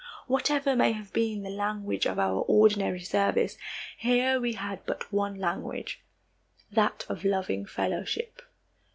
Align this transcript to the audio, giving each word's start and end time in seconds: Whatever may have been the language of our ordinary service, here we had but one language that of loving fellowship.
Whatever 0.25 0.75
may 0.75 0.93
have 0.93 1.13
been 1.13 1.43
the 1.43 1.51
language 1.51 2.07
of 2.07 2.17
our 2.17 2.41
ordinary 2.47 3.01
service, 3.01 3.55
here 3.95 4.39
we 4.41 4.53
had 4.53 4.83
but 4.87 5.13
one 5.13 5.35
language 5.37 6.01
that 6.71 7.05
of 7.07 7.23
loving 7.23 7.67
fellowship. 7.67 8.41